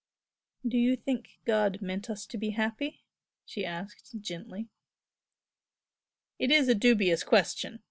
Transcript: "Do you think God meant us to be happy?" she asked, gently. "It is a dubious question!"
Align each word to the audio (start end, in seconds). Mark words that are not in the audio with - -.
"Do 0.67 0.79
you 0.79 0.95
think 0.95 1.37
God 1.45 1.79
meant 1.79 2.09
us 2.09 2.25
to 2.25 2.37
be 2.39 2.53
happy?" 2.57 3.03
she 3.45 3.63
asked, 3.63 4.19
gently. 4.19 4.67
"It 6.39 6.49
is 6.49 6.67
a 6.67 6.73
dubious 6.73 7.23
question!" 7.23 7.79